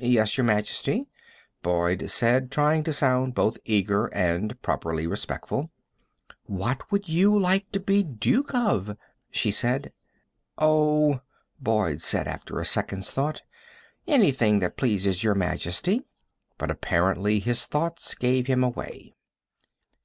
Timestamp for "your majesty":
0.36-1.08, 15.24-16.04